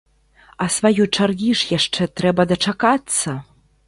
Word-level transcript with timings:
А 0.63 0.67
сваёй 0.75 1.09
чаргі 1.17 1.51
ж 1.59 1.67
яшчэ 1.73 2.07
трэба 2.21 2.47
дачакацца! 2.53 3.35